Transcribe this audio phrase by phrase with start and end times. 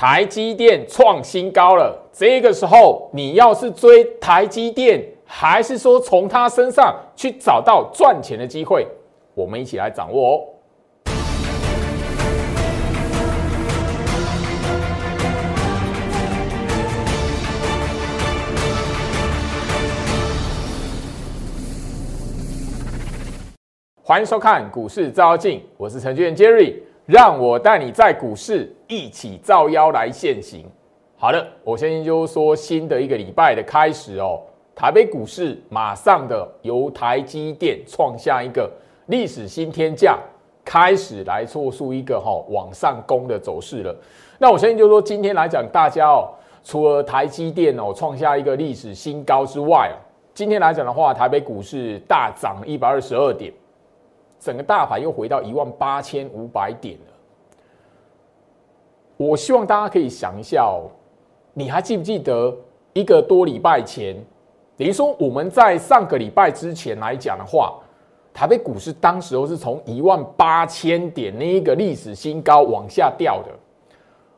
[0.00, 1.94] 台积电创新高了。
[2.10, 8.86] 这个时候，你要是追台积电，还是说从它身上去找到赚钱的机会？
[9.34, 10.40] 我们一起来掌握哦。
[24.02, 26.76] 欢迎收看股市照妖镜，我是程序员 Jerry，
[27.10, 30.64] 让我带你在股市一起照妖来现行。
[31.16, 34.40] 好的，我相信就是说新的一个礼拜的开始哦，
[34.76, 38.70] 台北股市马上的由台积电创下一个
[39.06, 40.20] 历史新天价，
[40.64, 43.92] 开始来做出一个哈往上攻的走势了。
[44.38, 46.30] 那我相信就是说今天来讲，大家哦，
[46.62, 49.98] 除了台积电哦创下一个历史新高之外哦，
[50.32, 53.52] 今天来讲的话，台北股市大涨一百二十二点。
[54.40, 57.12] 整个大盘又回到一万八千五百点了。
[59.18, 60.90] 我希望大家可以想一下哦，
[61.52, 62.56] 你还记不记得
[62.94, 64.16] 一个多礼拜前，
[64.78, 67.78] 等于说我们在上个礼拜之前来讲的话，
[68.32, 73.50] 台北股市当时候是从一万八千点那一个历史新高往下掉的。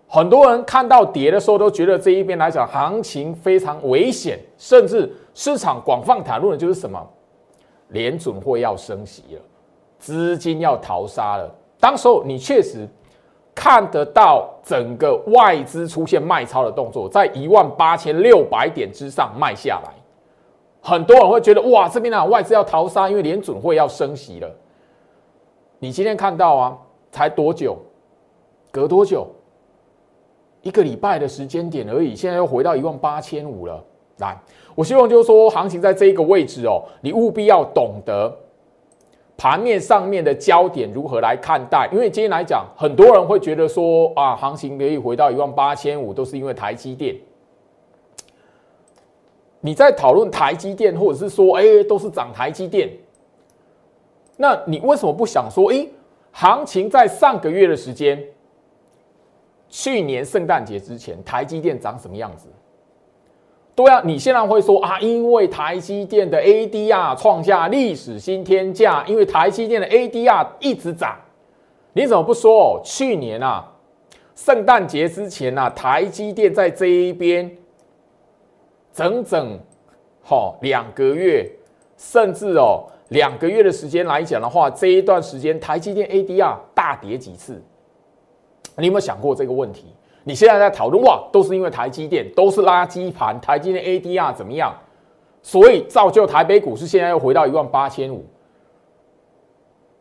[0.09, 7.00] 很多人看到跌的时候，都觉得这一边来讲行情非常危险，甚至市场广泛谈论的就是什么，
[7.91, 9.41] 联准会要升息了。
[10.03, 12.89] 资金要逃杀了，当时候你确实
[13.55, 19.92] 看得到整个外资出现卖超的动作，在一万八千六百点之上卖下来，
[20.81, 24.50] 很多人会觉得哇，这边呢外资要逃杀，因为联准会要升息了。
[25.78, 26.77] 你今天看到啊，
[27.12, 27.78] 才多久？
[28.72, 29.28] 隔多久？
[30.62, 33.81] 一个礼拜的时间点而已，现在又回到一万八千五了。
[34.19, 34.37] 来，
[34.75, 38.37] 我希望就是说，行情在这一个位置哦，你务必要懂得。
[39.36, 41.88] 盘面上面的焦点如何来看待？
[41.92, 47.16] 因为今天来讲，很多人会觉得说啊，行情可以回到一万八千五，都是因为台积电。
[49.60, 52.91] 你在讨论台积电，或者是说，哎，都是涨台积电，
[54.37, 55.87] 那你为什么不想说，哎，
[56.32, 58.21] 行情在上个月的时间，
[59.69, 62.48] 去年圣诞节之前，台积电长什么样子？
[63.75, 71.16] 对啊，你现在会说啊，因为台积电的 ADR 创下历史新天价，因为台积电的 ADR 一直涨，
[71.94, 72.81] 你怎么不说哦？
[72.84, 73.66] 去年啊，
[74.34, 77.50] 圣诞节之前啊，台积电在这一边
[78.93, 79.59] 整整
[80.21, 81.50] 好两个月，
[81.97, 87.62] 甚至哦两个月的时间来讲的话，这一段时间台积电 ADR 大跌几次？
[88.77, 89.87] 你有没有想过这个问题？
[90.25, 94.75] 你现在在讨论哇，都是因为台积电都是垃圾盘，台积电 ADR 怎么样？
[95.43, 98.25] 所以造就台北股市现在又回到一万八千五。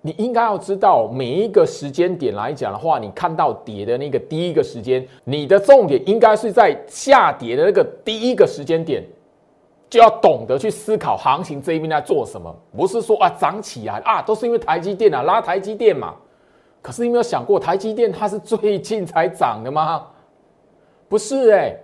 [0.03, 9.03] 你应该要知道，每一个时间点来讲的话，你看到跌的那个第一个时间，你的重点应该是在下跌的那个第一个时间点，
[9.89, 16.15] 就要懂得去思考行情这一边在做什么，不是说啊涨起来啊，都是因为台积电啊拉台积电嘛。
[16.81, 20.07] 可是你有没有想过，台积电它是最近才涨的吗？
[21.11, 21.75] 不是哎，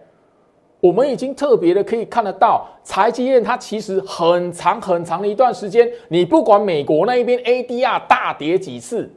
[0.79, 9.11] 我们已经特别的可以看得到，台积电它其实很长很长的一段时间，你不管美国那一边 ADR 大跌几次，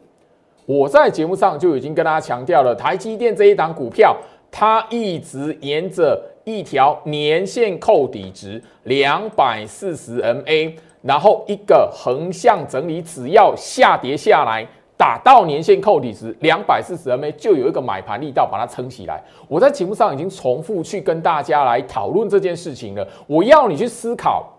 [0.66, 4.16] 我在节目上就已经跟大家强调了，台积电这一档股票，
[4.50, 14.66] 它一直沿着一条年线扣底值两百四十 MA，然后一个横向整理，只要下跌下来。
[15.00, 19.24] 打到年限扣底值两百四十 MA，就有一个买盘力道把它撑起来。
[19.48, 23.08] 我在节目上已经重复去跟大家来讨论这件事情了。
[23.26, 24.52] 我要你去思考，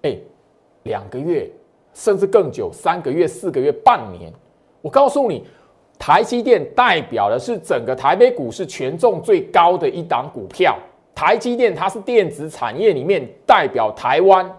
[0.00, 0.16] 哎，
[0.84, 1.46] 两个月
[1.92, 4.32] 甚至更久，三个月、四个月、半年，
[4.80, 5.44] 我告诉你，
[5.98, 10.78] 台积电代表的是整个台北股市权重最高的一档股票。
[11.14, 14.50] 台积电它是电子产业里面代表台湾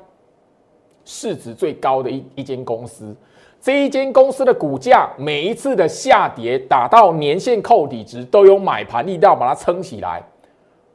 [1.03, 3.15] 市值最高的一一间公司。
[3.65, 10.21] 这一间公司的股价每一次的下跌打到年线扣底值，都有买盘力道把它撑起来。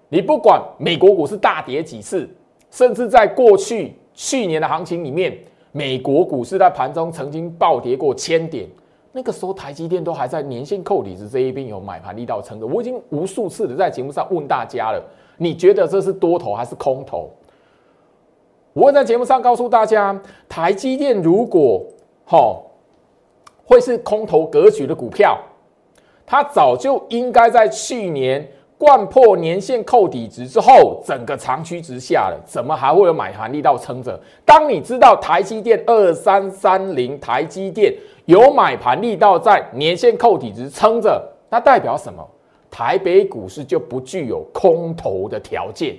[0.09, 2.31] 你不管美国股市大跌几次，
[2.71, 5.37] 甚至在过去去年的行情里面，
[5.73, 8.69] 美国股市在盘中曾经暴跌过千点，
[9.11, 12.67] 那个时候台积电都还在年线扣底值这一边有买盘力道撑着。
[12.69, 15.03] 我已经无数次的在节目上问大家了，
[15.39, 17.29] 你觉得这是多头还是空头？
[18.73, 20.17] 我会在节目上告诉大家，
[20.49, 21.85] 台积电如果。
[22.31, 22.63] 好，
[23.67, 25.37] 会是空头格局的股票，
[26.25, 28.49] 它早就应该在去年
[28.79, 34.17] 贯破年线扣底值之后，整个长驱直下了，怎么还会有买盘力道撑着？
[34.45, 37.93] 当你知道台积电二三三零，台积电
[38.27, 42.25] 有买盘力道在年线扣底值撑着，那代表什么？
[42.71, 45.97] 台北股市就不具有空头的条件。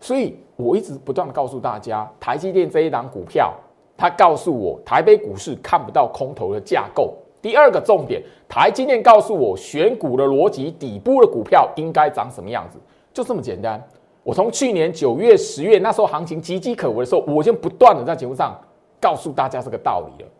[0.00, 3.52] 所以我一直不断的告诉大家，台积电这一档股票，
[3.96, 7.14] 他告诉我台北股市看不到空头的架构。
[7.40, 12.78] 第二个重点，台积电告诉我选股的逻辑，底部的股票应该长什么样子，
[13.12, 13.82] 就这么简单。
[14.22, 18.58] 我从去年九月、十月那时候行情岌岌可危的时候，我就不断的在节目上
[18.98, 20.30] 告诉大家这个道理了。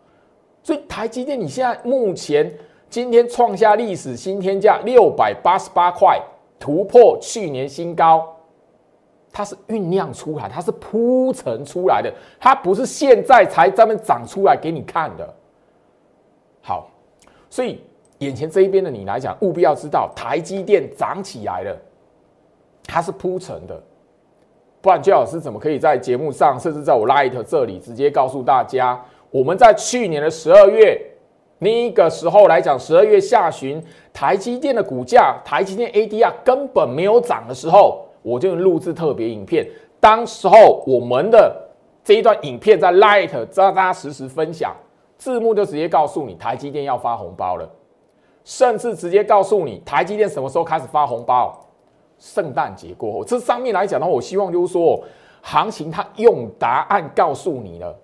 [0.63, 2.51] 所以台积电，你现在目前
[2.89, 6.19] 今天创下历史新天价六百八十八块，
[6.59, 8.34] 突破去年新高。
[9.37, 12.09] 它是酝酿出来，它是铺陈出来的，
[12.39, 15.33] 它不是现在才专门长出来给你看的。
[16.61, 16.89] 好，
[17.49, 17.81] 所以
[18.19, 21.77] 眼前这一边的你来讲，务必要知道台积电涨起来了，
[22.85, 23.77] 它是铺陈的，
[24.79, 28.97] 不然焦老师怎么可以在节目上，甚至在我 Light 这里直接告诉大家，
[29.31, 30.97] 我们在去年的十二月
[31.59, 33.83] 那个时候来讲，十二月下旬，
[34.13, 38.04] 台积电的股价，台积电 ADR 根本没有涨的时候。
[38.25, 39.63] 我就录制特别影片，
[39.99, 41.55] 当时候我们的
[42.03, 44.75] 这一段影片在 Light 扎扎实实分享，
[45.15, 47.69] 字幕就直接告诉你台积电要发红包了，
[48.43, 51.55] 甚至直接告诉你台积电什么时候开始发红包，
[52.17, 53.23] 圣诞节过后。
[53.23, 54.99] 这上面来讲的话，我希望就是说，
[55.43, 57.95] 行情它用答案告诉你了，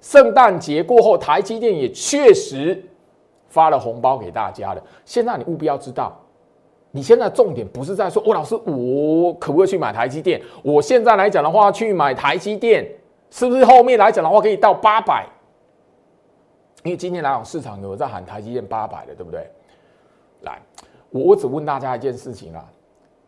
[0.00, 2.80] 圣诞节过后，台积电也确实
[3.48, 4.82] 发了红包给大家了。
[5.04, 6.16] 现在你务必要知道。
[6.96, 10.40] 你现在重点不是在说，哦，老师，我可不可以去买台积电？
[10.62, 12.86] 我现在来讲的话，去买台积电，
[13.30, 15.26] 是不是后面来讲的话可以到八百？
[16.84, 19.44] 因为今天来讲市场有在喊台积电八百的，对不对？
[20.42, 20.62] 来，
[21.10, 22.64] 我只问大家一件事情啊，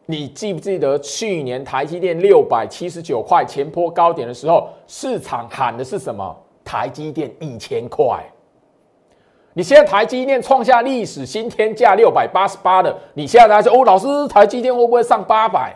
[0.05, 6.37] 你记不记得去年台积电六百七十九块前坡高点的时候，市场喊的是什么？
[6.65, 8.25] 台积电一千块。
[9.57, 15.75] 你现在台积电创下历史新天价六百八十八的，你现在来说哦，老师，台积电会不会上八百？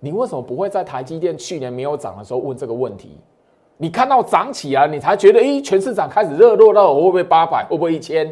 [0.00, 3.18] 你为什么不会在台积电去年没有涨的时候问这个问题？
[3.78, 8.30] 你看到涨起来，你才觉得，诶，全市场开始热络到会不会八百，会不会一千？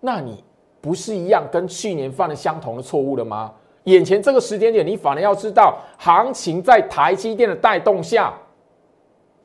[0.00, 0.42] 那你
[0.80, 3.52] 不是一样跟去年犯了相同的错误了吗？
[3.84, 8.32] 眼前这个时间点，你反而要知道，行情在台积电的带动下，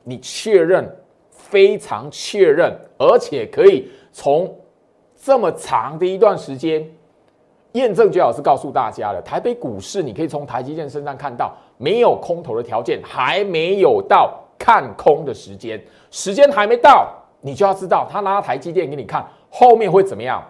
[0.04, 0.90] 你确认，
[1.28, 3.90] 非常确认，而且可以。
[4.18, 4.52] 从
[5.14, 6.84] 这么长的一段时间
[7.74, 9.22] 验证，最好是告诉大家了。
[9.24, 15.80] 台北股市，你可以从台积电身上看到，没有空头的条件，还没有到看空的时间，
[16.10, 17.08] 时间还没到，
[17.40, 20.42] 你就要知道，他拿台积电给你看，后面会怎么样？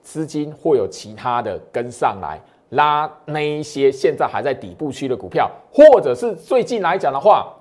[0.00, 7.52] 资金会有其他的跟上来拉那一些现在还在底部区的股票，或者是最近来讲的话，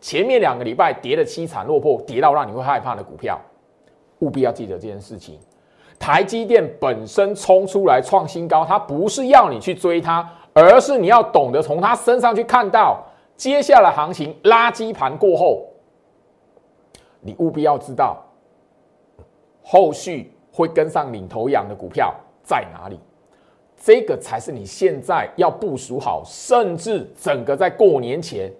[0.00, 3.38] 前面两个礼拜跌的凄惨落魄，跌到让你会害怕的股票。
[4.20, 5.38] 务必要记得这件事情。
[5.98, 13.04] 台积电本身冲出来创新高，它不是要你去追它，而是你要懂得从它身上去看到
[13.36, 15.64] 接下来行情垃圾盘过后，
[17.20, 18.24] 你务必要知道
[19.62, 22.98] 后续会跟上领头羊的股票在哪里。
[23.80, 28.52] 这个才是你现在要部署好，甚至整个在过年前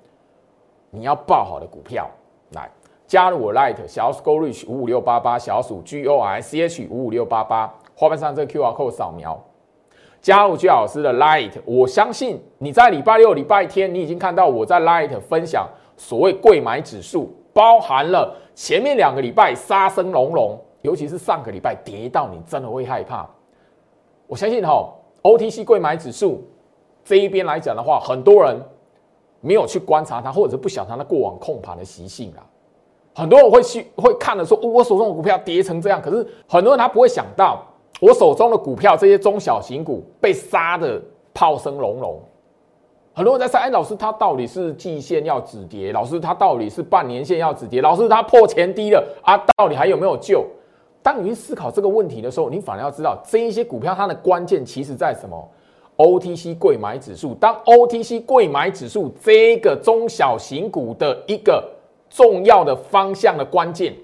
[0.90, 2.08] 你要报好的股票
[2.52, 2.70] 来。
[3.08, 9.42] 加入我 Light 小鼠 Go Reach 五五六八八小鼠 G O I C H 五五六八八，画面上这个 Q R code 扫描，
[10.20, 23.26] 加入居老师的 Light，我相信你在礼拜六、礼拜天，你已经看到我在 Light 分享所谓贵买指数，包含了前面两个礼拜杀声隆隆，尤其是上个礼拜跌到你真的会害怕。
[24.26, 24.86] 我相信哈
[25.22, 26.46] O T C 贵买指数
[27.02, 28.54] 这一边来讲的话，很多人
[29.40, 32.44] 没有去观察它，或者不晓得它过往控盘的习性啊。
[33.14, 37.66] 很多人会去会看的说，我手中的股票跌成这样，可是很多人他不会想到，
[38.00, 41.02] 我手中的股票这些中小型股被杀的
[41.34, 42.20] 炮声隆隆。
[43.12, 50.46] 很多人在说，哎，老师他到底是季线要止跌，老师他到底是半年线要止跌，老师他破前低了啊，到底还有没有救？
[51.02, 55.50] 当你去思考这个问题的时候，你反而要知道，这一些股票它的关键其实在什么
[55.96, 57.34] ？OTC 贵买指数。
[57.34, 61.68] 当 OTC 贵买指数这个中小型股的一个。
[62.08, 63.94] 重要的方向的关键，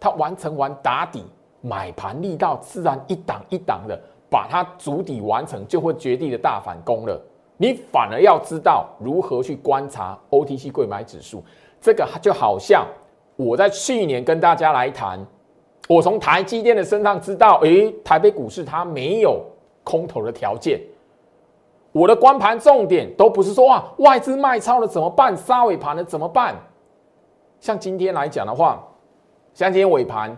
[0.00, 1.24] 它完成完打底
[1.60, 3.98] 买盘力道，自然一档一档的
[4.30, 7.20] 把它足底完成，就会绝地的大反攻了。
[7.56, 11.42] 你反而要知道如何去观察 OTC 贵买指数，
[11.80, 12.86] 这个就好像
[13.36, 15.18] 我在去年跟大家来谈，
[15.88, 19.42] 我从台积电的身上知道，诶，台北股市它没有
[19.82, 20.80] 空头的条件。
[21.92, 26.54] 我的观盘重点都不是说啊，外资卖超了怎么办，杀尾盘了怎么办？
[27.66, 28.80] 像今天来讲的话，
[29.52, 30.36] 像今天尾盘，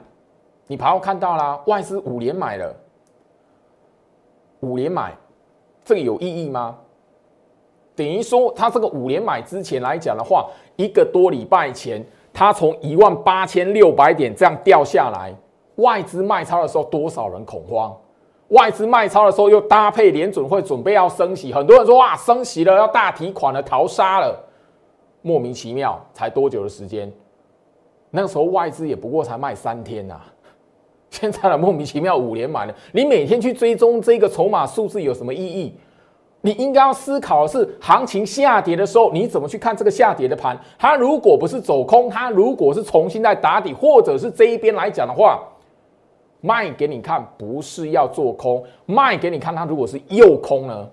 [0.66, 2.74] 你盘后看到啦，外资五连买了，
[4.60, 5.14] 五连买，
[5.84, 6.78] 这个有意义吗？
[7.94, 15.30] 等于说，它这个五连买之前来讲的话，一个多礼拜前，它从一万八千六百点这样掉下来，
[15.74, 17.94] 外资卖超的时候，多少人恐慌？
[18.48, 24.47] 外资卖超的时候，又搭配联准会准备要升息，很多人说哇，升息了，要大提款了，逃杀了，
[25.28, 27.12] 莫名其妙，才多久的时间？
[28.10, 30.18] 那个时候外资也不过才卖三天呐，
[31.10, 35.74] 现在呢莫名其妙五连买了，你每天去追踪这个筹码数字有什么意义？
[36.40, 40.58] 你应该要思考的是，行情下跌的时候，你怎么去看这个下跌的盘？
[40.78, 45.42] 它如果不是走空，它如果是重新在打底，或者是这一边来讲的话。
[46.40, 50.88] 卖给你看，不是要做空；卖给你看，它如果是又空呢？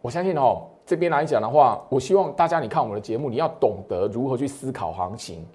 [0.00, 5.46] 我相信哦，这边来讲的话，我希望大家你看我们的节目，你要懂得如何去思考行情。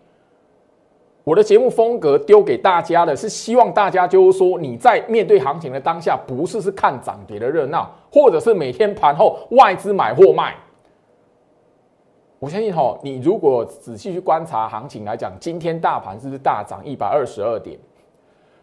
[1.24, 10.56] 我的节目风格丢给大家的是希望大家就是说，你在面对行情的当下，不是是看涨跌的热闹，或者是每天盘后外资买或卖。
[12.40, 17.78] 我相信哈，你如果仔细去观察行情来讲，今天大盘是不是大涨一百二十二点？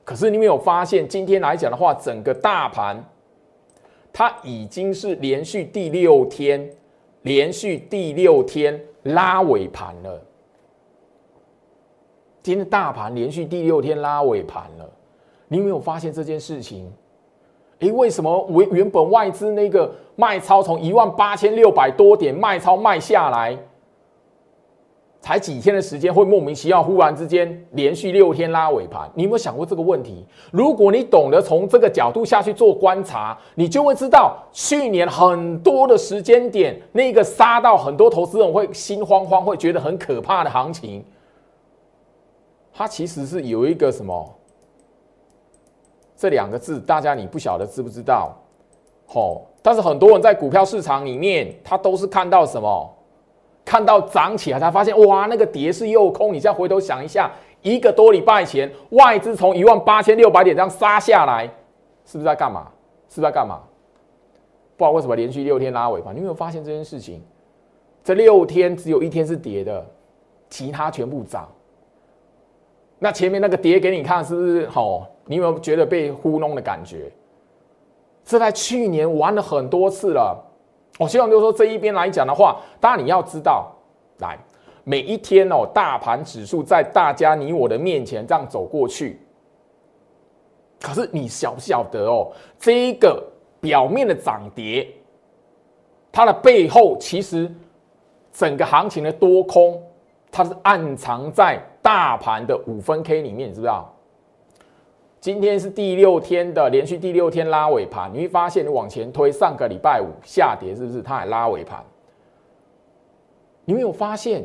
[0.02, 2.96] 可是你没有发现，今天来讲的话，整个大盘
[4.16, 6.70] 它已经是连续第六天，
[7.22, 10.22] 连续第六天拉尾盘了。
[12.40, 14.88] 今天大盘连续第六天拉尾盘了，
[15.48, 16.88] 你有没有发现这件事情？
[17.80, 23.58] 诶，为什么我原本外资那个卖超从一万八千六百多点卖超卖下来，
[25.24, 29.10] 才几天的时间会莫名其妙忽然之间连续六天拉尾盘？
[29.14, 30.22] 你有没有想过这个问题？
[30.50, 41.02] 如果你懂得从这个角度下去做观察，你就会知道去年很多的时间点那个杀到很多投资人会心慌慌，会觉得很可怕的行情，
[42.70, 44.30] 它其实是有一个什么？
[46.18, 48.36] 这两个字，大家你不晓得知不知道？
[49.06, 49.46] 吼！
[49.62, 52.93] 但是很多人在股票市场里面，他都是看到什么？
[53.64, 56.32] 看到涨起来，才发现哇，那个跌是诱空。
[56.32, 57.30] 你再回头想一下，
[57.62, 61.46] 一个多礼拜前，外资从一万八千六百点这样杀下来，
[62.04, 62.68] 是不是在干嘛？
[63.08, 63.60] 是不是在干嘛？
[64.76, 67.22] 不知道为什么连续六天拉尾盘，你有没有发现这件事情？
[68.02, 69.86] 这六天只有一天是跌的，
[70.50, 71.48] 其他全部涨。
[72.98, 74.68] 那前面那个跌给你看，是不是？
[74.68, 75.06] 吼！
[75.26, 77.10] 你有没有觉得被糊弄的感觉？
[78.24, 80.38] 这在去年玩了很多次了。
[80.98, 83.72] 我希望就是说这一边来讲的话，当然你要知道，
[84.18, 84.38] 来
[84.84, 89.20] 每一天哦，大盘指数在大家你我的面前这样走过去，
[90.80, 92.30] 可是你晓不晓得哦？
[92.58, 93.22] 这一个
[93.60, 94.88] 表面的涨跌，
[96.12, 97.52] 它的背后其实
[98.32, 99.82] 整个行情的多空，
[100.30, 103.93] 它是暗藏在大盘的五分 K 里面，你知不知道？
[105.24, 111.00] 今天是第六天的连续第六天拉尾盘，你会发现你往前推，上个礼拜五下跌是不是？
[111.00, 111.82] 它还拉尾盘。
[113.64, 114.44] 你没有发现？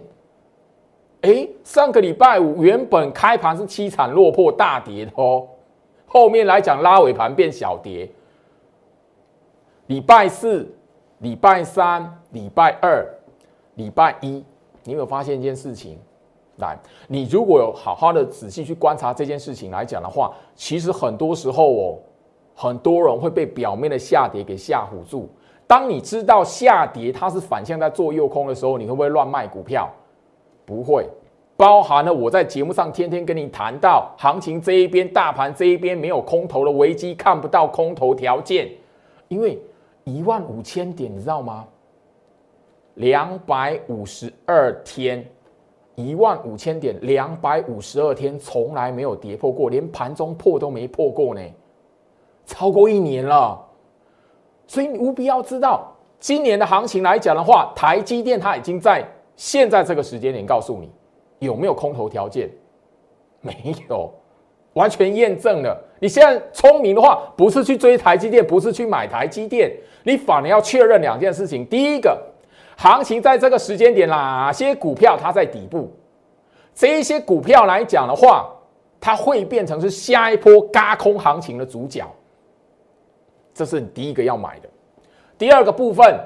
[1.19, 5.45] 哎，上个礼拜五原本开盘是凄惨落魄大跌的哦，
[6.07, 8.09] 后面来讲拉尾盘变小跌。
[9.88, 10.65] 礼拜四、
[11.17, 13.05] 礼拜三、礼拜二、
[13.75, 14.45] 礼拜一，
[14.86, 16.00] 你有没有发现一件事情？
[16.59, 21.97] 来，你如果有好好的仔细去观察这件事情来讲的话，其实很多时候哦，
[22.55, 25.29] 很多人会被表面的下跌给吓唬住。
[25.65, 29.89] 当你知道下跌它是反向在做诱空的时候，你会不会乱卖股票？
[30.65, 31.07] 不会。
[31.55, 38.69] 包含了我在节目上天天跟你谈到，行情这一边大盘这一边没有空头的危机，看不到空头条件，
[39.27, 39.61] 因为
[40.05, 41.67] 一万五千点，你知道吗？
[42.95, 45.25] 两百五十二天。
[45.99, 51.41] 一万五千点，两百五十二天，从来没有跌破过，连盘中破都没破过呢，
[52.45, 53.59] 超过一年了。
[54.65, 59.03] 所以你务必要知道，今年的行情来讲的话，台积电它已经在
[59.35, 60.89] 现在这个时间点告诉你
[61.39, 62.49] 有没有空头条件，
[63.41, 64.09] 没有，
[64.73, 65.77] 完全验证了。
[65.99, 69.71] 你现在聪明的话，不是去追台积电，不是去买台积电，
[70.03, 71.65] 你反而要确认两件事情。
[71.65, 72.28] 第一个。
[72.79, 75.91] 行情在这个时间点，哪些股票它在底部？
[76.74, 78.50] 这一些股票来讲的话，
[79.01, 82.09] 它会变成是下一波嘎空行情的主角。
[83.53, 84.69] 这是你第一个要买的。
[85.38, 86.17] 第二个部分，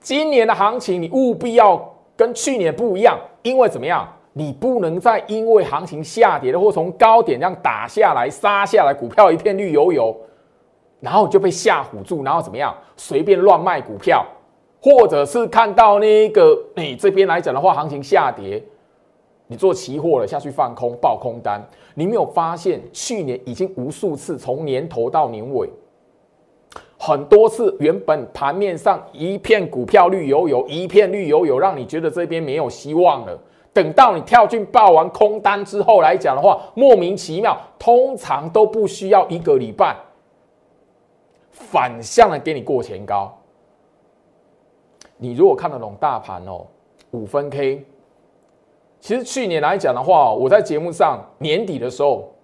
[0.00, 1.82] 今年的行情你务必要
[2.14, 4.06] 跟去年不一样，因为怎么样？
[4.34, 10.14] 你不能再因为行情下跌了，或从高点这样打下来、杀下来，股票一片绿油油，
[11.00, 12.76] 然后就被吓唬住，然后怎么样？
[12.98, 14.22] 随便乱卖股票。
[14.82, 18.60] 或者是看到那个你这边来讲的话，行情下跌，
[19.46, 21.62] 你做期货了下去放空爆空单，
[21.94, 25.70] 你没有发现去年已经无数次从年头到年尾，
[26.98, 33.38] 很多次原本盘面上一片股票绿油油，一片绿油油，让你觉得这边没有希望了。
[33.72, 39.96] 等到你跳进报完空单之后来讲的话，莫名其妙，通常都不需要一个礼拜，
[41.52, 43.32] 反向的给你过前高。
[45.22, 46.66] 你如果看得懂大盘哦，
[47.12, 47.86] 五分 K，
[48.98, 52.34] 其实去年来讲的话，我在节目上年底的时候，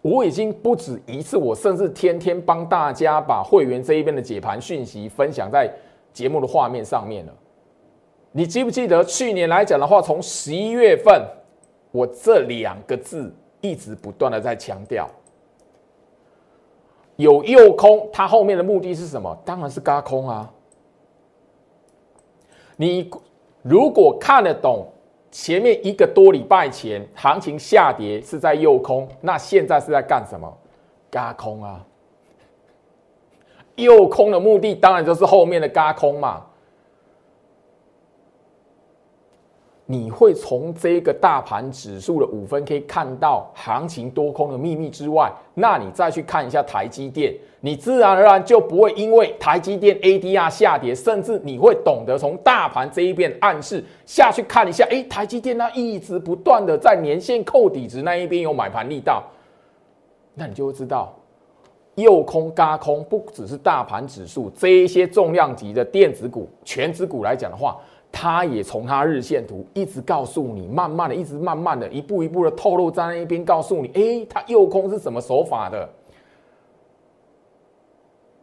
[0.00, 5.68] 我已经不止一次，我甚至天天帮大家把会员这一边的解盘讯息分享在
[6.12, 7.32] 节目的画面上面了。
[8.30, 11.20] 你记不记得去年来讲的话，从十一月份，
[11.90, 15.08] 我这两个字一直不断的在强调，
[17.16, 19.36] 有诱空，它后面的目的是什么？
[19.44, 20.48] 当然是嘎空啊。
[22.80, 23.10] 你
[23.60, 24.90] 如果看得懂
[25.30, 30.50] 前面一个多礼拜前行情下跌是在诱空，那现在是在干什么？
[31.10, 31.84] 嘎空啊！
[33.74, 36.46] 诱空的目的当然就是后面的嘎空嘛。
[39.90, 59.24] 你会从这个大盘指数的五分 K 看到行情多空的秘密之外，那你再去看一下台积电，你自然而然就不会因为台积电 ADR 下跌，甚至你会懂得从大盘这一边暗示下去看一下，哎，台积电它一直不断的在年线扣底值那一边有买盘力道，
[60.36, 61.12] 那你就会知道，
[61.96, 67.76] 右空嘎空不只是大盘指数这一些重量级的电子股、全指股来讲的话。
[68.12, 75.88] 它也从它日线图一直告诉你，慢慢的，一直慢慢的，一步一步的透露在那一边，告诉你，哎，它右空是什么手法的？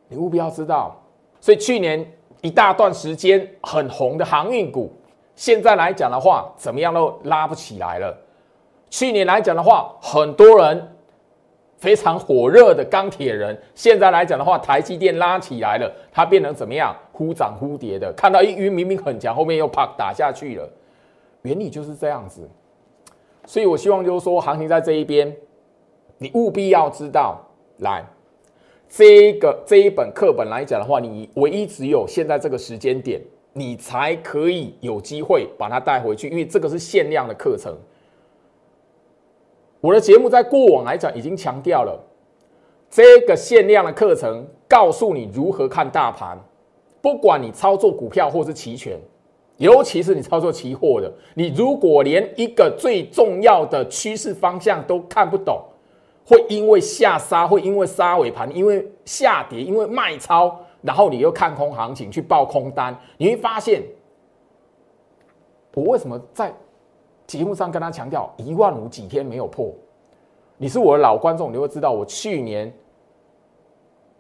[0.08, 0.96] 你务必要知道。
[1.40, 2.06] 所以去年
[2.42, 4.92] 一大段时间很红的航运股，
[5.36, 8.18] 现在来讲的话，怎么样都拉不起来了。
[8.90, 10.94] 去年来讲的话，很多人。
[11.80, 16.92] 非常火热的钢铁人，现在来讲的话，台积电拉起来了，它变成怎么样？
[17.18, 18.14] 忽涨忽跌的。
[18.16, 20.70] 看到一晕，明明很强，后面又啪打下去了。
[21.42, 22.48] 原理就是这样子。
[23.46, 25.36] 所以我希望就是说，行情在这一边，
[26.20, 27.42] 你务必要知道，
[27.78, 28.06] 来
[28.88, 33.22] 这个这一本课本来讲的话，你唯一只有现在这个时间点，
[33.54, 37.76] 你才可以有机会把它带回去，因为这个是限量的课程。
[39.80, 41.98] 我的节目在过往来讲已经强调了，
[42.90, 46.38] 这个限量的课程告诉你如何看大盘，
[47.02, 49.00] 不管你操作股票或是期权，
[49.58, 55.62] 尤其是你操作期货的，你如果连一个最重要的趋势方向都看不懂，
[56.26, 63.84] 会因为下杀，会因为杀尾盘，因为下跌，因为卖超，然后你又看空行情去报空单，你会发现，
[65.74, 66.54] 我为什么在？
[67.26, 69.70] 节目上跟他强调一万五几天没有破，
[70.56, 72.74] 你是我的老观众，你会知道我去年，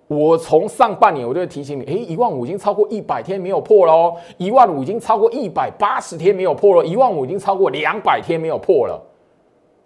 [0.07, 9.01] 我从上半年我就会提醒你，哎，一万五已经超过一百天没有破了哦，一万五已经超过一百八十天没有破了，一万五已经超过两百天没有破了。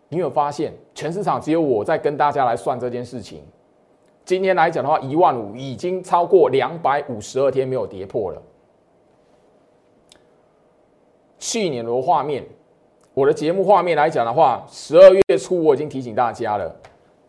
[0.10, 3.42] 你有发现，全市场只有我在跟大家来算这件事情。
[4.24, 8.42] 今天来讲的话，一万五已经超过两百五十二天没有跌破了。
[11.40, 12.46] 去年的画面。
[13.14, 16.74] 我的节目画面来讲的话，十二月初我已经提醒大家了，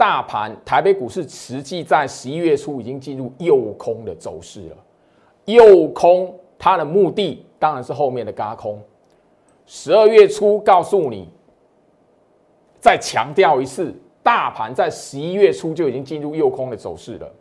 [0.02, 4.76] 大盘台北股市实际在十一月初已经进入右空的走势了。
[5.44, 8.82] 右空它的目的当然是后面的嘎空。
[9.64, 11.28] 十二月初告诉你，
[12.80, 17.32] 再强调一次，大盘在十一月初就已经进入右空的走势了。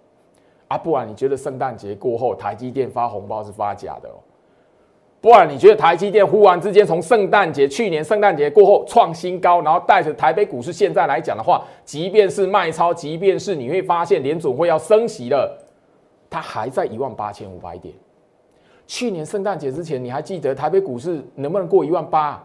[0.68, 4.22] 啊，不然你觉得圣诞节过后台积电发红包是发假的哦？
[5.22, 15.56] 不然你觉得台积电忽然之间从圣诞节去年圣诞节过后创新高，然后带着台北股市现在来讲的话，即便是卖超，即便是你会发现联总会要升息了，
[16.28, 17.94] 它还在一万八千五百点。
[18.88, 22.44] 去年圣诞节之前，你还记得台北股市能不能过一万八？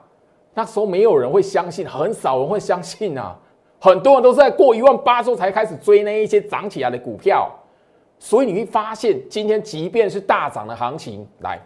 [0.53, 3.35] 那时候没有人会相信，很少人会相信啊。
[3.81, 7.51] 很多人都是在过一万八之后才开始追那一些涨起来的股票。
[8.19, 11.59] 所以你会发现，今天即便是大涨的行情来。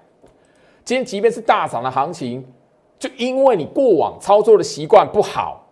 [0.85, 2.45] 今天即便是大涨的行情，
[2.99, 5.67] 就因为你过往操作的习惯不好，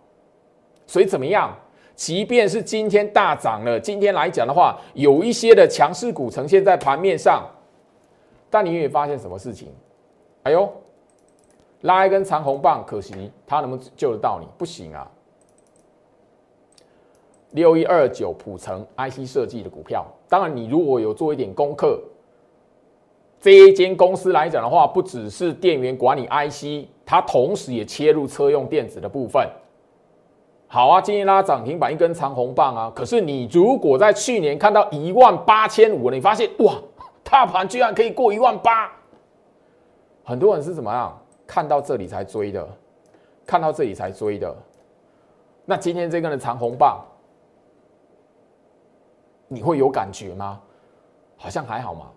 [0.87, 1.57] 所以怎么样？
[1.97, 7.44] 即便是今天大涨了，今天来讲的话，有一些的强势股呈现在盘面上，
[8.49, 9.75] 但你也发现什么事情？
[10.44, 10.73] 哎呦，
[11.81, 14.47] 拉一根长红棒，可惜它能不能救得到你？
[14.57, 15.11] 不行啊！
[17.51, 22.01] 六一二九普成 IC 设计的股票，当然你如果有做一点功课。
[23.40, 29.48] 这一间公司来讲的话，不只是电源管理 IC，它同时也切入车用电子的部分。
[30.66, 32.92] 好啊，今天拉涨停板一根长红棒啊。
[32.94, 36.74] 可是你如果在去年看到一万八千五，你发现哇，
[37.22, 38.90] 大盘居然可以过一万八，
[40.24, 42.68] 很多人是怎么样看到这里才追的，
[43.46, 44.55] 看到这里才追的。
[45.64, 47.03] 那今天这根的长红棒，
[49.46, 50.61] 你会有感觉吗？
[51.37, 52.11] 好像还好嘛。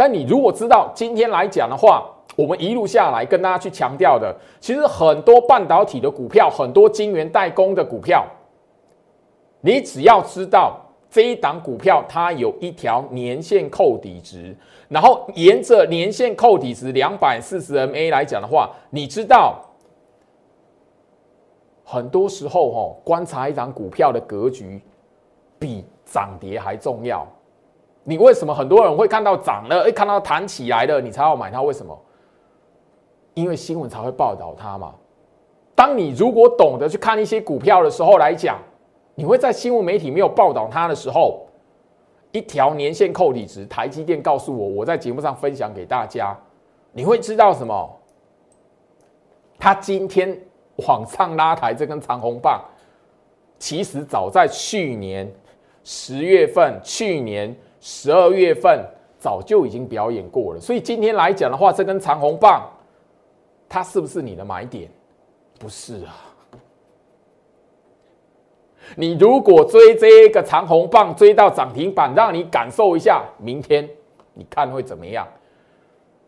[0.00, 8.24] 但你如果知道今天来讲的话，我们一路下来跟大家去强调的，其实很多半导体的股票，很多晶圆代工的股票，
[9.60, 14.56] 你只要知道这一档股票它有一条年线扣底值，
[14.88, 19.60] 然后沿着年线扣底值两百四十 MA 来讲的话，你知道，
[21.84, 24.80] 很多时候哈，观察一档股票的格局
[25.58, 27.26] 比涨跌还重要。
[28.02, 31.60] 你为什么很多人会看到涨了，哎，看到弹起来了，你才要买它？
[31.60, 31.96] 为什么？
[33.34, 34.94] 因为新闻才会报道它嘛。
[35.74, 38.58] 当你如果懂得去看一些股票的时候来讲，
[39.14, 41.46] 你会在新闻媒体没有报道它的时候，
[42.32, 46.36] 一条年线扣底值，台积电告诉我，我在节目上分享给大家，
[46.92, 47.98] 你会知道什么？
[49.58, 50.36] 它今天
[50.88, 52.64] 往上拉抬这根长红棒，
[53.58, 55.30] 其实早在去年
[55.84, 57.54] 十月份，去年。
[57.80, 58.84] 十二月份
[59.18, 62.62] 早就已经表演过了，所以今天来讲的话，这根长红棒，
[63.68, 64.88] 它是不是你的买点？
[65.58, 66.14] 不是啊。
[68.96, 73.88] 你如果追这个长红棒，追到涨停板，让你感受一下，明天
[74.34, 75.26] 你看会怎么样？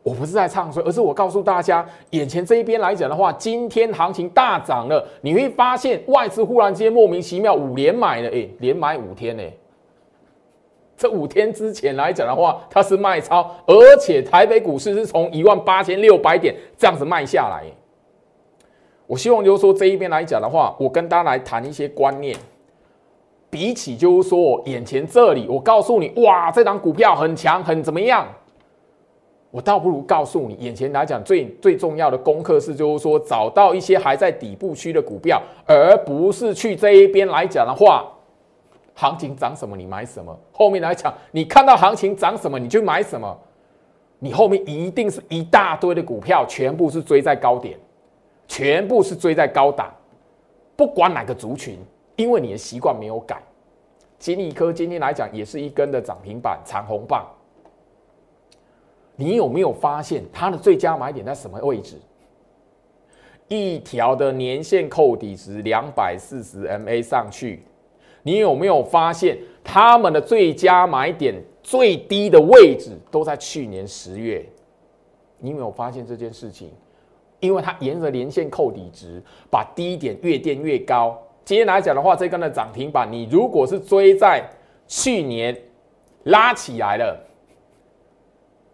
[0.02, 9.42] 我不是在唱衰，而是我告诉大家，眼前这一边来讲的话，今天行情大涨了，你会发现外资忽然间莫名其妙五连买了，哎，连买五天呢。
[11.02, 17.64] 这五天之前来讲的话，它是卖超，而且台北股市是从一万八千六百点这样子卖下来。
[19.08, 22.36] 我希望就是说这一边来讲的话，我跟大家来谈一些观念。
[23.50, 28.24] 比起就是说眼前这里，我告诉你，哇，这档股票很强，很怎么样？
[29.50, 38.08] 我倒不如告诉你，眼前来讲最最重要的功课是，就是说找到一些还在底部区的股票，而不是去这一边来讲的话。
[38.94, 43.38] 行情涨什么你买什么，后面来讲，你看到行情涨什么你就买什么，
[44.18, 47.78] 你后面一定是一大堆的股票，全部是追在高点，
[48.46, 49.92] 全部是追在高档，
[50.76, 51.78] 不管哪个族群，
[52.16, 53.42] 因为你的习惯没有改。
[54.18, 57.26] 金立科今天来讲也是一根的涨停板长红棒，
[59.16, 61.96] 你有没有发现它的最佳买点在什么位置？
[63.48, 67.62] 一条的年线扣底值两百四十 MA 上去。
[68.22, 74.44] 你有没有发现，他们的最佳买点最低的位置都在去年十月？
[75.38, 76.70] 你有没有发现这件事情？
[77.40, 81.20] 因为它沿着连线扣底值，把低点越垫越高。
[81.44, 84.48] 今天来讲的话，这根的涨停板，你如果是追在
[84.86, 85.56] 去年
[86.22, 87.20] 拉起来了，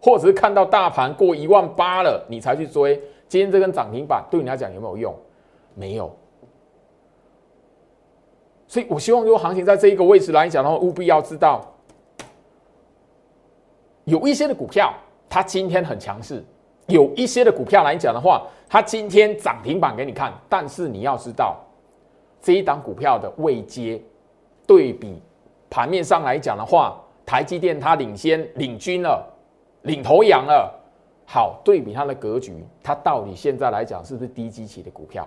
[0.02, 5.14] 或者是看到大盘过一万八了，你才去追，今天这根涨停板对你来讲有没有用？
[5.74, 6.14] 没有。
[8.68, 11.64] 所以我希望，如果行情在这一个位置来讲的话，务必要知道，
[14.04, 14.92] 有一些的股票
[15.28, 16.44] 它今天很强势，
[16.86, 21.56] 有一些的股票来讲的话，它今天涨停板给你看，但是你要知道，
[22.42, 23.98] 这一档股票的位阶
[24.66, 25.20] 对比
[25.70, 29.26] 盘面上来讲的话，台积电它领先领军了，
[29.82, 30.74] 领头羊了。
[31.26, 35.26] 好，对比它的格局，它到底现在来讲是不是低基期的股票？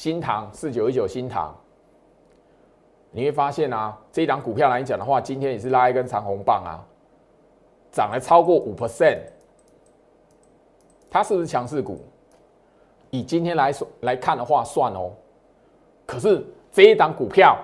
[0.00, 1.54] 新塘四九一九新塘，
[3.10, 6.80] 你会发现啊，这一档股票来讲的话，今天也是拉一根长红棒啊，
[7.92, 9.18] 涨了超过五 percent，
[11.10, 12.02] 它是不是强势股？
[13.10, 15.12] 以今天来说来看的话，算哦。
[16.06, 17.58] 可是这一档股票，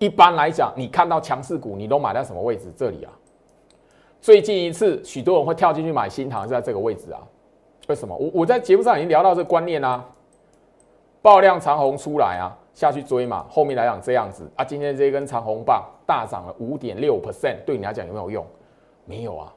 [0.00, 2.72] 一般来讲，你看到强势股，你都买在什么位置？
[2.76, 3.12] 这里啊。
[4.20, 7.20] 最近一次，许多人会跳进去买新塘，是在这个位置啊。
[7.86, 8.16] 为什么？
[8.16, 10.04] 我我在节目上已经聊到这个观念啊。
[11.22, 13.44] 爆量长红出来啊，下去追嘛。
[13.50, 18.46] 后面来讲这样子啊，今天这根长红棒大涨了五点六 percent，对你来讲有没有用？
[19.04, 19.52] 没有啊。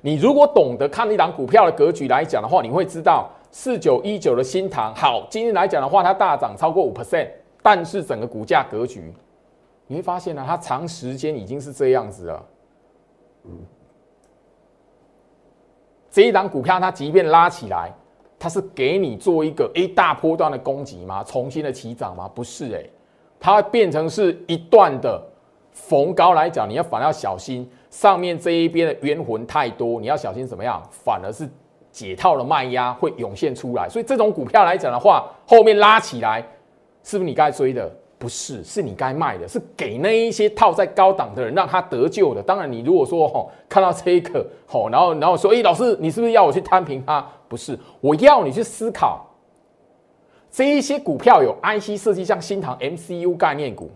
[0.00, 7.28] 你如果懂得看一档股票的格局来讲的话，你会知道四九一九的新塘好，今天来讲的话，它大涨超过五 percent，
[7.62, 9.12] 但是整个股价格局，
[9.86, 12.46] 你会发现呢，它长时间已经是这样子了。
[16.10, 17.92] 这一档股票它即便拉起来。
[18.42, 21.22] 它是给你做一个一大波段的攻击吗？
[21.22, 22.28] 重新的起涨吗？
[22.34, 22.90] 不是诶，
[23.38, 25.22] 它变成是一段的
[25.70, 30.82] 逢高来讲，你要反而要小心，上面这一边的冤魂太多，你要小心怎么样？
[30.90, 31.48] 反而是
[31.92, 36.44] 解套的卖压会涌现出来，所以这种股票来讲的话，后面拉起来，
[37.04, 37.88] 是不是你该追的？
[38.22, 42.40] 不是，是你该卖的，是给那一些套在高档的人，让他得救的。
[42.40, 47.26] 当然，你如果说吼看到这一刻吼，然后然后说，哎，老师，你是不是要我去摊平它？
[47.48, 49.26] 不是，我要你去思考
[50.52, 53.90] 这一些股票有 IC 设计，像新唐 MCU 概念股，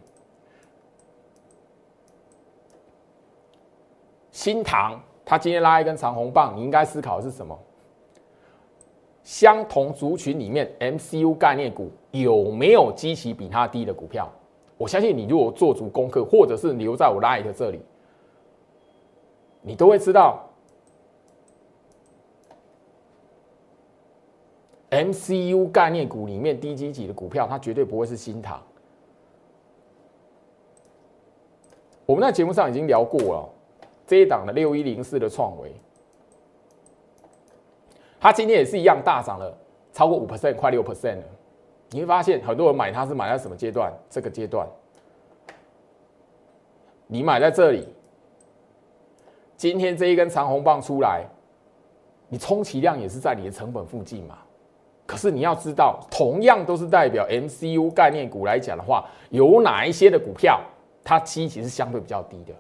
[4.33, 7.57] 新唐它今天拉一根长红棒，你应该思考的是什么？
[9.27, 11.91] 相同族群里面，MCU 概念股。
[12.13, 14.33] 有没有基期比它低的股票？
[14.79, 17.81] 我相信你如果做足功课，或者是留在我 Light 这里，
[19.61, 20.49] 你都会知道
[24.91, 28.63] ，MCU 概念股里面低基期的股票，它绝对不会是新塘。
[32.07, 33.49] 我们在节目上已经聊过了，
[34.07, 35.75] 这一档的六一零四的创维，
[38.21, 39.57] 它今天也是一样大涨了
[39.93, 41.25] 超过五 percent，快六 percent 了。
[41.91, 43.93] 你会发现很多人买它是买在什么阶段？
[44.11, 44.67] 这个阶段，
[47.07, 47.89] 你买在这里，
[49.57, 51.25] 今天这一根长红棒出来，
[52.29, 54.39] 你充其量也是在你的成本附近嘛。
[55.07, 60.61] 可是你要知道，同样都是代表 MCU 概念股来讲的话，有哪一些的股票
[61.05, 62.53] 它基期是相对比较低的？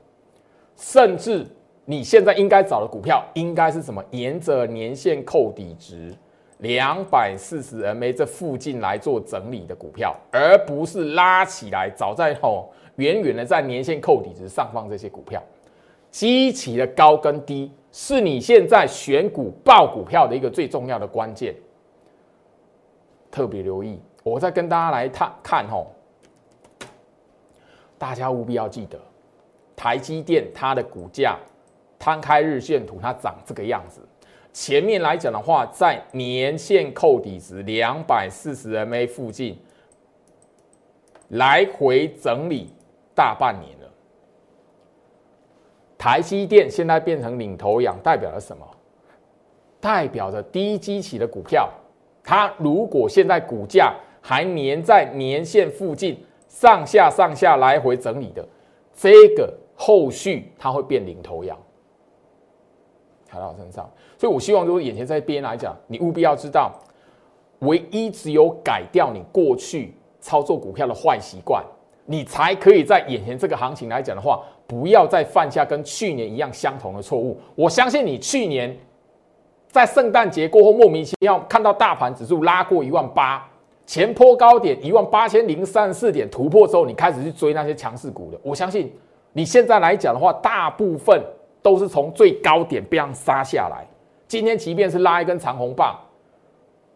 [0.77, 1.45] 甚至
[1.87, 4.05] 你现在应该找的股票，应该是什么？
[4.11, 6.15] 沿着年线扣底值。
[6.61, 15.43] 两百四十 MA 这附近来做整理的股票，而不是拉起来，早在吼远远的在年线扣底值上方这些股票，
[16.11, 21.55] 基期的高跟低是你现在选股报股票的一个最重要的关键，
[23.31, 24.01] 特别留意。
[24.23, 25.93] 我再跟大家来看看吼，
[27.99, 28.99] 大家务必要记得，
[29.77, 31.37] 台积电它的股价
[31.99, 34.01] 摊开日线图，它长这个样子。
[34.53, 39.59] 前面来讲的话，在年线扣底值两百四十 MA 附近
[41.29, 42.73] 来回整理
[43.15, 43.93] 大半年了。
[45.99, 48.67] 台积电现在变成领头羊，代表了什么？
[49.79, 51.71] 代表着低基期的股票，
[52.25, 58.47] 它如果现在股价还粘在年线附近上下上下来回整理的，
[58.95, 61.57] 这个后续它会变领头羊。
[63.37, 66.73] 踩到身上，所以我希望，如果眼前这边来讲，你务必要知道，
[67.59, 71.63] 唯一只有改掉你过去操作股票的坏习惯，
[72.07, 77.39] 你才可以在眼前这个行情来讲的话，不要再犯下跟去年一样相同的错误。
[77.55, 78.75] 我相信你去年
[79.69, 83.47] 在圣诞节过后莫名其妙看到大盘指数拉过一万八，
[83.85, 88.41] 前坡高点一万八千零三十四点突破之后，你开始去追那些强势股的。
[88.43, 88.91] 我相信
[89.35, 91.23] 你现在来讲的话，大部分。
[91.67, 93.85] 都是从最高点被样杀下来。
[94.29, 95.99] 今天即便是拉一根长红棒，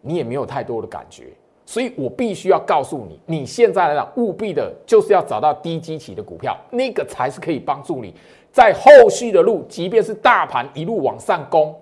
[0.00, 1.24] 你也没有太多的感觉。
[1.66, 8.14] 所以我必须要告诉你，你现在来讲，务必的就是要找到低基期的股票，那个才是可以帮助你
[8.52, 11.74] 在后续的路，即便是大盘一路往上攻，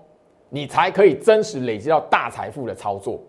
[0.49, 3.21] 你才可以真实累积到大财富的操作。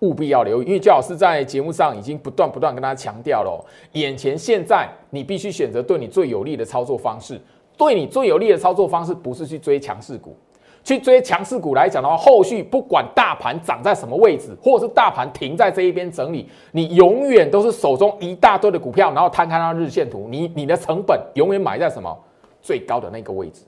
[0.00, 7.40] 务必要留意，因为焦老师在节目上已经不断不断跟大家强调了，眼前现在你必须选择对你最有利的操作方式。
[7.78, 10.36] 对你最有利的操作方式，不是去追强势股，
[10.82, 22.18] 去追强势股来讲的话，后续不管大盘涨在什么位置，或者是大盘停在这一边整理，你永远都是手中一大堆的股票，然后摊开那日线图，你你的成本永远买在什么
[22.60, 23.62] 最高的那个位置，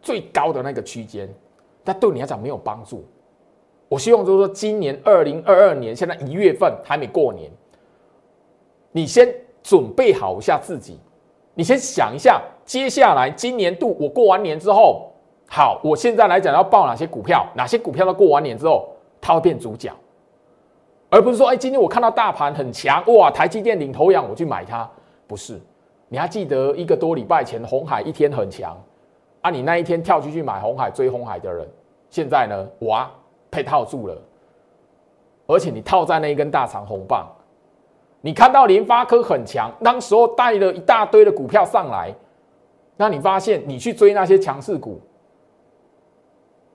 [0.00, 1.28] 最高的那个区间，
[1.82, 3.04] 但对你来讲没有帮助。
[3.88, 7.50] 我希望就是说，今年二零二二年现在一月份还没过年，
[8.92, 9.28] 你先
[9.60, 10.96] 准备好一下自己。
[11.52, 15.10] 你先想一下，接下来今年度我过完年之后，
[15.48, 17.44] 好，我现在来讲要报哪些股票？
[17.56, 18.88] 哪些股票到过完年之后，
[19.20, 19.90] 它会变主角，
[21.08, 24.88] 而不是说，哎，今天我看到大盘很强，哇，台积电领头羊，我去买它。
[25.26, 25.60] 不是，
[26.06, 28.80] 你还记得一个多礼拜前红海一天很强
[29.40, 29.50] 啊？
[29.50, 31.68] 你那一天跳出去买红海追红海的人，
[32.08, 33.10] 现在呢，哇，
[33.50, 34.16] 被套住了，
[35.48, 37.26] 而且你套在那一根大长红棒。
[38.20, 42.14] 你看到联发科很强，当时候带了一大堆的股票上来，
[43.00, 45.00] 那你发现你去追那些强势股，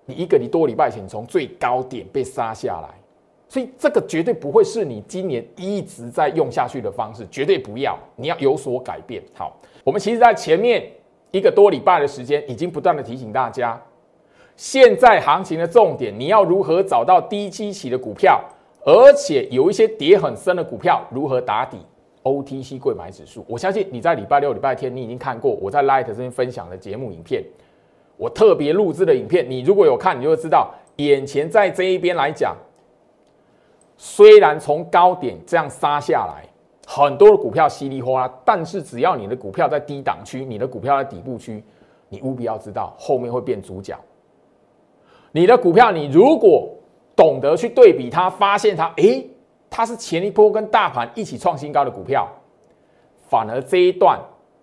[0.07, 2.89] 你一个你多礼拜前从最高点被杀下来，
[3.47, 9.21] 所以这个绝对不会是你今年一直在用下去的方式，绝对不要，你要有所改变。
[9.35, 10.91] 好，我们其实在前面
[11.29, 13.79] 一个多礼拜的时间，已经不断的提醒大家，
[14.55, 18.43] 现在行情的重点，你要如何找到低基期的股票。
[18.83, 21.77] 而且有一些跌很深的股票如何打底
[22.25, 27.43] ？OTC 贵买指数，我相信你在礼拜六、礼拜天你已经看过我在 Light 这边分享的节目影片，
[28.17, 32.57] 我特别录制的影片，你如果有看，你就会知道眼前在这一边来讲，
[33.95, 36.43] 虽然从高点这样杀下来，
[36.88, 41.63] 很多的股票稀里哗啦，但是只要你的股票在低档区，你的股票在底部区，
[42.09, 43.95] 你务必要知道后面会变主角。
[45.31, 46.69] 你的股票，你如果
[47.15, 49.29] 懂得去对比它，发现它，诶，
[49.75, 52.25] 它是前一波跟大盘一起创新高的股票，
[53.27, 54.17] 反而这一段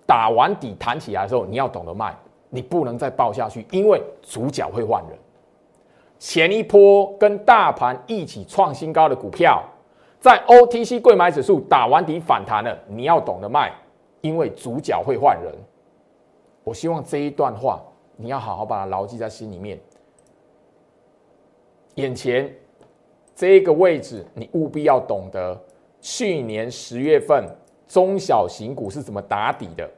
[0.06, 2.16] 打完底弹起来的时候，你要懂得卖，
[2.48, 5.18] 你不能再爆下去，因为主角会换人。
[6.18, 9.62] 前一波跟大盘一起创新高的股票，
[10.18, 13.70] 在 OTC 贵买指数打完底反弹了，你要懂得卖，
[14.22, 15.54] 因为主角会换人。
[16.64, 17.82] 我希望这一段话
[18.16, 19.78] 你要好好把它牢记在心里面。
[21.96, 22.50] 眼前
[23.42, 25.60] 这个位置，你务必要懂得，
[26.00, 27.44] 去年十月份
[27.88, 29.90] 中小型股是怎么打底的。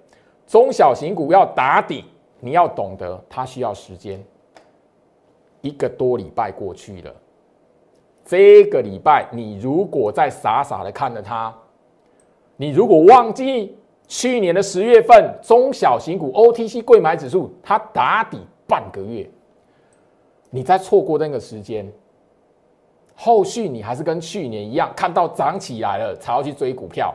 [0.46, 2.06] 中小型股要打底，
[2.40, 4.18] 你要懂得它需要时间。
[5.60, 7.14] 一个多礼拜过去了，
[8.24, 11.54] 这个礼拜你如果再傻傻的看着它，
[12.56, 13.76] 你如果忘记
[14.08, 19.28] 去年的十月份中小型股 OTC 贵买指数它打底半个月。
[20.48, 21.86] 你再错过那个时间，
[23.14, 27.14] 后续你还是跟去年一样，看到涨起来了才要去追股票。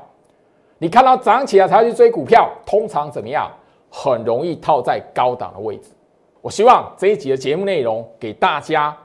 [0.77, 3.51] 你看到涨起来才要去追股票，通常怎么样？
[3.89, 5.89] 很容易套在高档的位置。
[6.41, 8.95] 我希望这一集的节目内容给大家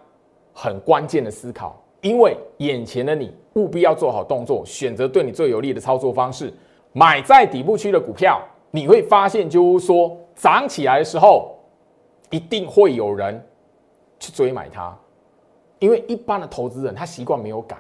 [0.53, 6.53] 很关键的思考，因为眼前的你务必要做好动作，选择对你最有利的操作方式，
[6.93, 8.41] 买在底部区的股票。
[8.71, 11.57] 你会发现，就是说涨起来的时候，
[12.31, 13.45] 一定会有人。
[14.21, 14.97] 去追买它，
[15.85, 17.77] 因为一般的投资人他习惯没有改，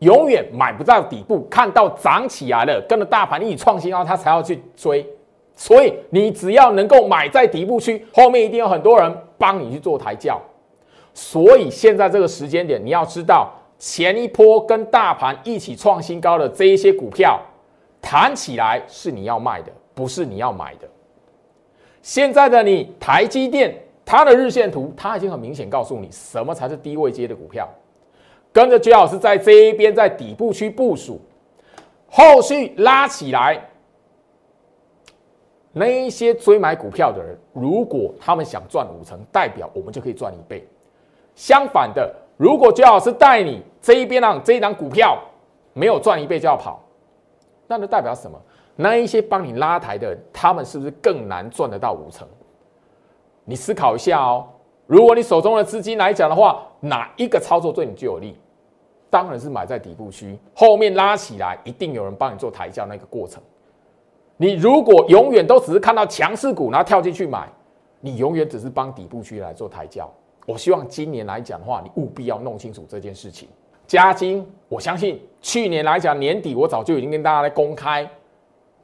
[0.00, 5.08] 永远买不到底部，看到涨起来了，跟着大盘一起创新高，他才要去追。
[5.54, 10.42] 所以你只要能够买在底部区，后面一定有很多人帮你去做抬轿。
[11.12, 17.40] 所以现在这个时间点，你要知道前一波跟大盘一起创新高的这一些股票
[18.02, 20.88] 弹起来是你要卖的，不是你要买的。
[22.02, 23.72] 现在的你，台积电。
[24.04, 27.68] 它的日线图，它已经很明显告诉你什么才是低位接的股票。
[28.52, 31.20] 跟着居老师在这一边，在底部区部署，
[32.08, 33.60] 后续拉起来，
[35.72, 40.64] 那一些追买股票的人，如果他们想赚五成，代表我们就可以赚一倍。
[41.34, 45.18] 相反的，如果居老师带你这一边让这一档股票
[45.72, 46.80] 没有赚一倍就要跑，
[47.66, 48.40] 那就代表什么？
[48.76, 52.28] 那一些帮你拉抬的人，他们是不是更难赚得到五成？
[53.44, 54.46] 你思考一下哦，
[54.86, 58.36] 如果你手中的资金来讲的话，哪一个操作对你最有利？
[59.10, 63.42] 当然是买在底部区，后面拉起来，一定有人帮你做抬轿那个过程。
[64.36, 67.48] 你如果永远都只是看到强势股，然后跳进去买，
[68.00, 70.12] 你永远只是帮底部区来做抬轿。
[70.46, 73.48] 我希望今年来讲的话，你务必要弄清楚这件事情。
[73.86, 78.08] 加金，我相信去年来讲年底，我早就已经跟大家来公开，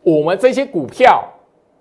[0.03, 1.25] 我们这些股票。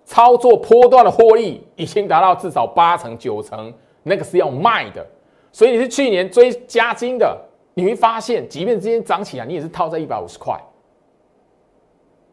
[0.09, 5.05] 操作波段的获利已经达到至少八成九成，那个是要卖的。
[5.51, 7.39] 所以你是去年追加金的，
[7.75, 10.59] 你会发现，即便今天涨起来，你也是套在一百五十块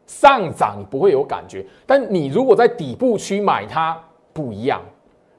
[0.06, 1.66] 上涨，你不会有感觉。
[1.84, 4.80] 但你如果在底部区买它，不一样。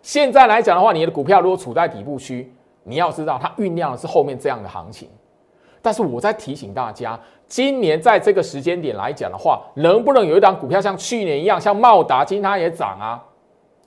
[0.03, 5.09] 现在来讲的话，你的股票如果处在底部区，你要知道它酝酿的是后面这样的行情。
[5.81, 7.19] 但是我在提醒大家。
[7.47, 13.23] 今年在这个时间点来讲的话，能不能有一档股票像去年一样，像茂达，今天它也涨啊？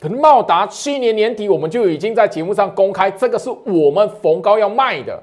[0.00, 5.22] 可能茂达去年年底我们就已经在节目上公开，这个是我们逢高要卖的。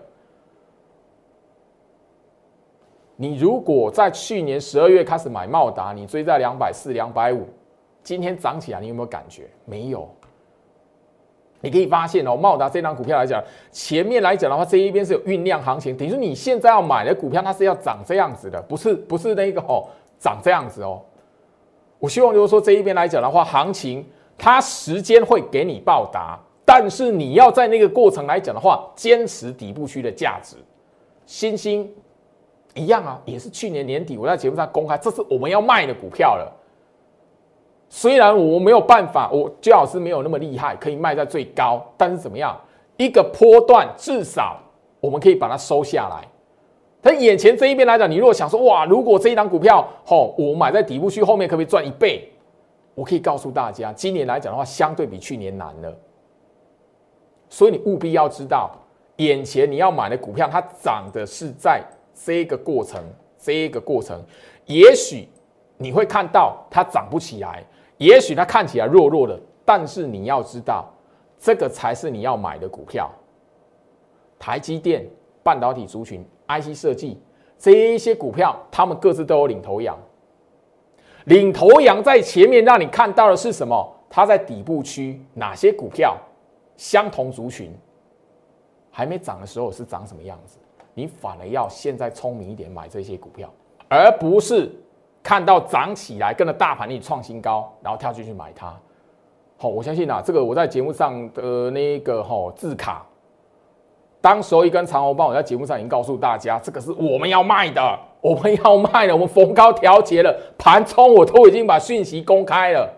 [3.16, 7.48] 你如果在去年十二月开始买茂达，你追在两百四、两百五，
[8.04, 9.50] 今天涨起来，你有没有感觉？
[9.66, 10.08] 没有。
[11.68, 19.84] 你可以发现哦，茂达这张股票来讲，前面来讲的话，这一边是有酝酿行情，等于说你现在要买的股票，它是要涨这样子的，不是不是那个哦，
[20.18, 21.02] 涨这样子哦。
[22.00, 24.06] 我希望就是说这一边来讲的话，行情
[24.38, 30.56] 它时间会给你报答，但是你要在那个过程来讲的话，坚持底部区的价值。
[31.26, 31.92] 新兴
[32.76, 36.50] 一样啊，也是去年年底我在节目上公开，这是我们要卖的股票了。
[37.90, 42.60] 虽然我没有办法，我最好是没有那么厉害，可以卖在最高，但是怎么样？
[42.98, 44.58] 一个波段至少
[45.00, 46.28] 我们可以把它收下来。
[47.02, 52.28] 但眼前这一边来讲，你如果想说哇，如果这一档股票吼，我买在底部区，后面可不可以赚一倍？
[52.96, 55.96] 我可以告诉大家，今年来讲的话，相对比去年难了。
[57.48, 58.72] 所以你务必要知道，
[59.18, 61.82] 眼前你要买的股票，它涨的是在
[62.26, 63.02] 这个过程，
[63.40, 64.20] 这个过程，
[64.66, 65.30] 也许
[65.78, 67.64] 你会看到它涨不起来。
[67.98, 70.86] 也许它看起来弱弱的，但是你要知道，
[71.38, 73.12] 这个才是你要买的股票。
[74.40, 75.06] 台积电、
[75.44, 77.20] 半导体族群、IC 设计
[77.58, 79.98] 这一些股票，他们各自都有领头羊。
[81.26, 83.94] 领头羊在前面，让你看到的是什么？
[84.10, 86.16] 它在底部区，哪些股票
[86.78, 87.76] 相同族群
[88.90, 90.58] 还没涨的时候是长什么样子？
[90.94, 93.52] 你反而要现在聪明一点买这些股票，
[93.90, 94.72] 而不是
[95.28, 98.74] 看到涨起来跟着大盘力创新高，然后跳进去买它。
[99.58, 103.06] 好，我相信啊，这个我在节目上的那个哈字卡，
[104.22, 112.90] 当时候一根长红棒，我在节目上已经告诉大家，这个是我们要卖的， 我们要卖的，我们逢高调节了，盘冲我都已经把讯息公开了。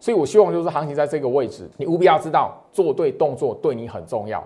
[0.00, 4.44] 所以我希望就是行情在这个位置，你务必要知道做对动作对你很重要，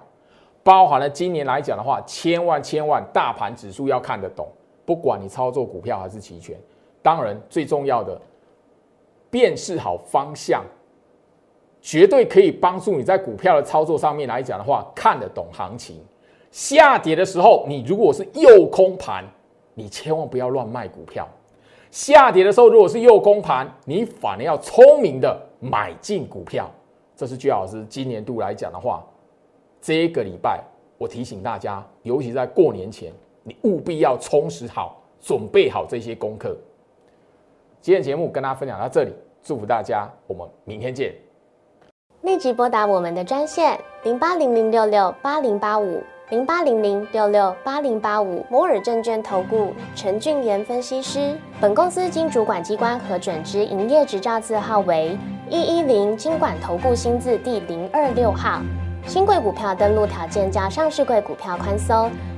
[0.62, 4.46] 包含了今年来讲的话，千万千万大盘指数要看得懂，
[4.85, 6.57] 不管你操作股票还是期权，
[7.03, 8.20] 当然最重要的。
[9.30, 10.64] 辨识好方向，
[11.80, 16.01] 绝对可以帮助你在股票的操作上面来讲的话，看得懂行情。
[16.53, 19.24] 下跌的时候，你如果是右空盘，
[19.74, 21.28] 你千万不要乱卖股票。
[21.91, 26.70] 下跌的时候，如果是右空盘，你反而要聪明的买进股票。
[27.16, 29.05] 这是居老师今年度来讲的话，
[29.80, 30.62] 这个礼拜
[30.97, 33.12] 我提醒大家，尤其在过年前，
[33.47, 36.57] 你务必要充实好，准备好这些功课。
[37.82, 39.12] 今天节目跟大家分享到这里。
[39.42, 41.14] 祝福大家，我们明天见。
[42.22, 51.36] 立即拨打我们的专线零八零零六六八零八五零八零零六六八零八五摩尔证券投顾陈俊言分析师。
[51.61, 55.18] 本公司经主管机关核准之营业执照字号为
[55.51, 58.62] 一一零金管投顾新字第零二六号。
[59.07, 62.11] 新贵股票登录条件较上市贵股票宽松，